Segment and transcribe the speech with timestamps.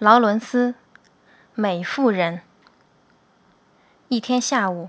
[0.00, 0.74] 劳伦斯，
[1.54, 2.40] 美妇人。
[4.08, 4.88] 一天下午，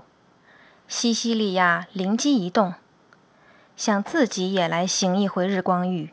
[0.88, 2.74] 西西利亚灵机一动，
[3.76, 6.12] 想自己也来行一回日光浴，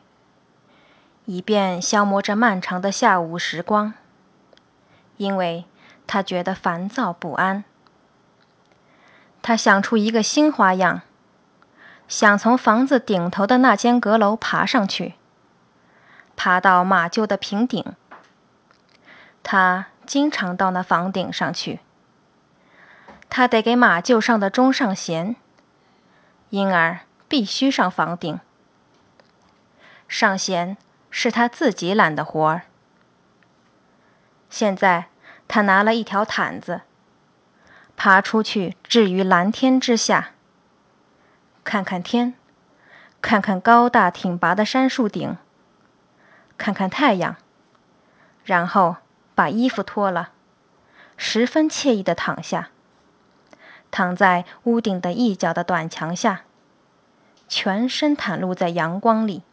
[1.26, 3.96] 以便消磨这漫长的下午时光。
[5.18, 5.66] 因为
[6.06, 7.64] 他觉得烦躁不安，
[9.42, 11.02] 他想出一个新花样，
[12.08, 15.16] 想从房子顶头的那间阁楼爬上去，
[16.36, 17.84] 爬到马厩的平顶。
[19.44, 21.82] 他经常到那房顶上去。
[23.30, 25.36] 他得给马厩上的钟上弦，
[26.50, 28.40] 因而必须上房顶。
[30.08, 30.78] 上弦
[31.10, 32.62] 是他自己揽的活儿。
[34.50, 35.06] 现在
[35.48, 36.82] 他拿了一条毯子，
[37.98, 40.32] 爬出去置于蓝天之下，
[41.64, 42.36] 看看天，
[43.20, 45.38] 看看高大挺拔的杉树顶，
[46.58, 47.36] 看看太阳，
[48.46, 48.98] 然后。
[49.36, 50.32] 把衣服脱了，
[51.18, 52.70] 十分惬意地躺下，
[53.92, 56.42] 躺在屋顶的一角的短墙下，
[57.48, 59.44] 全身袒露在阳光里。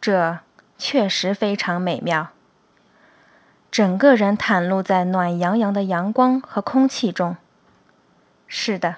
[0.00, 0.38] 这
[0.78, 2.28] 确实非常美妙。
[3.70, 7.36] 整个人袒露在暖洋洋的阳光和空气中。
[8.46, 8.96] 是的，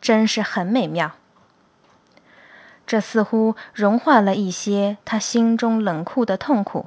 [0.00, 1.12] 真是很美妙。
[2.86, 6.86] 这似乎融化了一些他心中冷酷的痛苦。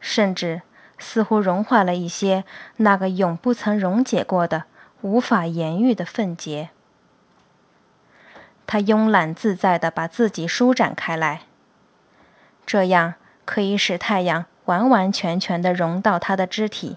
[0.00, 0.62] 甚至
[0.98, 2.44] 似乎融化了一些
[2.76, 4.64] 那个永不曾溶解过的、
[5.02, 6.70] 无法言喻的愤结。
[8.66, 11.42] 他慵懒自在地把自己舒展开来，
[12.64, 16.96] 这样可以使太阳完完全全地融到他的肢体。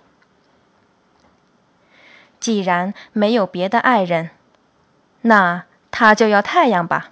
[2.40, 4.30] 既然没有别的爱人，
[5.22, 7.12] 那他就要太阳吧。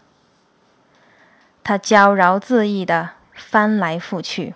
[1.64, 4.54] 他娇饶自意地翻来覆去。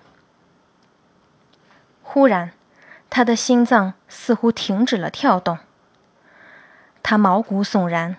[2.15, 2.53] 忽然，
[3.09, 5.57] 他的心脏似乎停止了跳动。
[7.03, 8.15] 他毛骨悚然，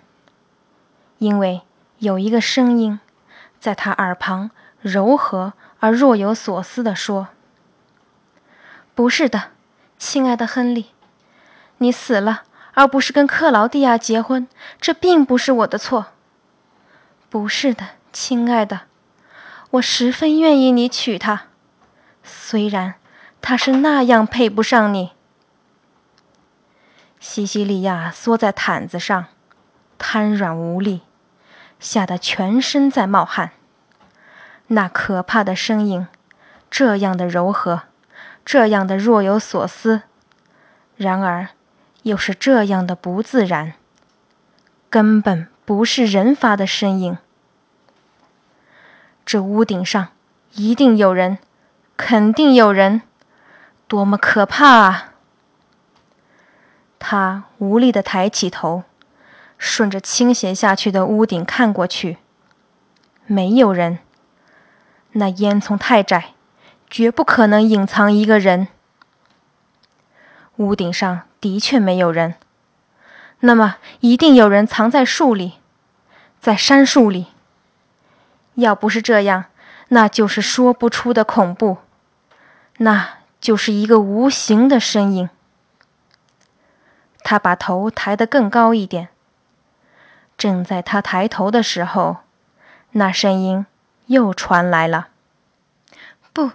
[1.17, 1.63] 因为
[2.01, 3.01] 有一个声音
[3.59, 4.51] 在他耳旁
[4.83, 7.29] 柔和而若有所思地说
[8.95, 9.53] ：“不是的，
[9.97, 10.91] 亲爱的亨利，
[11.79, 12.43] 你死了，
[12.75, 14.47] 而不是跟克劳蒂亚结婚，
[14.79, 16.09] 这并不是我的错。
[17.31, 18.83] 不是的，亲爱的，
[19.71, 21.45] 我十分愿意你娶她，
[22.23, 22.97] 虽然……”
[23.49, 25.13] 他是那样配不上你。
[27.21, 29.27] 西西利亚缩在毯子上，
[29.99, 31.03] 瘫软无力，
[31.79, 33.53] 吓得全身在冒汗。
[34.67, 36.09] 那可怕的声音，
[36.69, 37.83] 这样的柔和，
[38.45, 40.03] 这样的若有所思，
[40.97, 41.51] 然而
[42.03, 43.75] 又是这样的不自然，
[44.91, 47.17] 根本不是人发的声音。
[49.25, 50.09] 这屋顶上
[50.55, 51.39] 一定有人，
[51.97, 53.03] 肯定有人。
[53.89, 55.13] 多么可怕啊！
[56.99, 58.83] 他无力地抬起头，
[59.57, 62.19] 顺着倾斜下去的屋顶看过去，
[63.27, 64.01] 没有人。
[65.13, 66.35] 那烟囱太窄，
[66.91, 68.67] 绝不可能隐藏一个人。
[70.57, 72.35] 屋顶上的确没有人，
[73.41, 75.61] 那么一定有人藏在树里，
[76.41, 77.29] 在杉树里。
[78.55, 79.45] 要不是这样，
[79.91, 81.77] 那就是说不出的恐怖。
[82.79, 83.11] 那。
[83.47, 85.31] 就是一个无形的声音。
[87.23, 89.11] 他把头抬得更高一点。
[90.37, 92.17] 正在他抬头的时候，
[92.91, 93.65] 那声音
[94.07, 95.11] 又传来了
[96.35, 96.51] ：“不，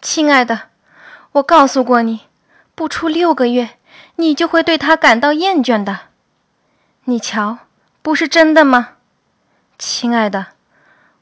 [0.00, 0.62] 亲爱的，
[1.30, 2.22] 我告诉过你，
[2.74, 3.78] 不出六个月，
[4.16, 6.08] 你就会对他感到厌倦的。
[7.04, 7.58] 你瞧，
[8.02, 8.94] 不是真的吗？
[9.78, 10.48] 亲爱的，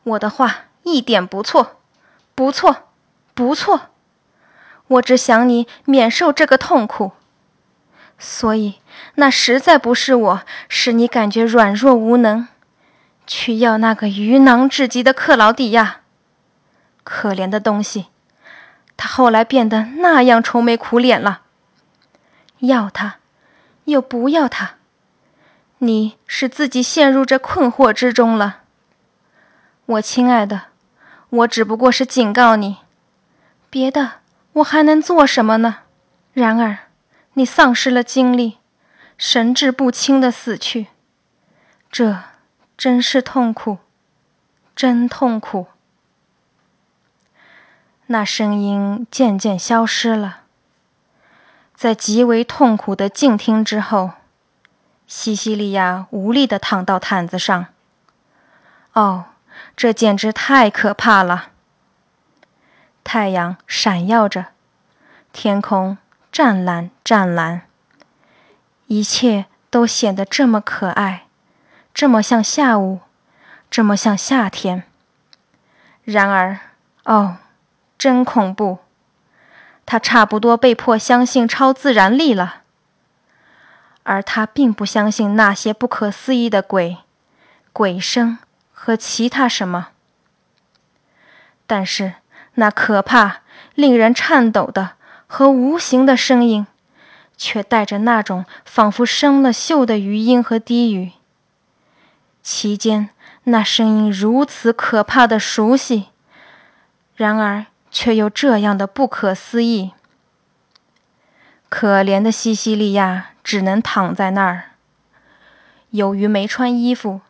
[0.02, 1.76] 我的话一点不错，
[2.34, 2.88] 不错，
[3.34, 3.88] 不错。”
[4.90, 7.12] 我只想你免受这个痛苦，
[8.18, 8.80] 所以
[9.14, 12.48] 那实在不是我使你感觉软弱无能，
[13.24, 16.00] 去要那个愚囊至极的克劳迪亚。
[17.04, 18.06] 可怜的东西，
[18.96, 21.42] 他后来变得那样愁眉苦脸了。
[22.58, 23.16] 要他，
[23.84, 24.72] 又不要他，
[25.78, 28.62] 你使自己陷入这困惑之中了。
[29.86, 30.62] 我亲爱的，
[31.30, 32.78] 我只不过是警告你，
[33.70, 34.19] 别的。
[34.54, 35.78] 我还能做什么呢？
[36.32, 36.78] 然而，
[37.34, 38.58] 你丧失了精力，
[39.16, 40.88] 神志不清的死去，
[41.90, 42.22] 这
[42.76, 43.78] 真是痛苦，
[44.74, 45.68] 真痛苦。
[48.06, 50.40] 那声音渐渐消失了，
[51.74, 54.12] 在极为痛苦的静听之后，
[55.06, 57.66] 西西利亚无力地躺到毯子上。
[58.94, 59.26] 哦，
[59.76, 61.50] 这简直太可怕了！
[63.12, 64.52] 太阳闪耀着，
[65.32, 65.98] 天空
[66.30, 67.62] 湛蓝湛蓝，
[68.86, 71.26] 一切都显得这么可爱，
[71.92, 73.00] 这么像下午，
[73.68, 74.84] 这么像夏天。
[76.04, 76.60] 然而，
[77.02, 77.38] 哦，
[77.98, 78.78] 真恐怖！
[79.84, 82.62] 他差不多被迫相信超自然力了，
[84.04, 86.98] 而他并不相信那些不可思议的鬼、
[87.72, 88.38] 鬼声
[88.72, 89.88] 和其他什么。
[91.66, 92.14] 但是，
[92.54, 93.42] 那可怕、
[93.74, 94.92] 令人颤抖的
[95.26, 96.66] 和无形的声音，
[97.36, 101.12] 却带着那种仿佛生了锈的余音和低语。
[102.42, 103.10] 其间，
[103.44, 106.08] 那声音如此可怕的熟悉，
[107.14, 109.92] 然而却又这样的不可思议。
[111.68, 114.70] 可怜的西西利亚只能躺在那儿。
[115.90, 117.20] 由于没穿衣服，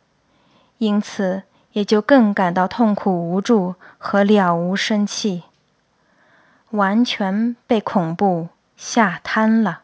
[0.79, 5.45] 因此也就更感到痛苦无助和了无生气，
[6.71, 9.83] 完全被恐怖吓瘫了。